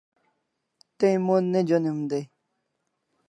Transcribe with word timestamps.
Tay 0.97 1.15
mon 1.25 1.45
ne 1.51 1.59
jonim 1.67 1.99
dai 2.09 2.25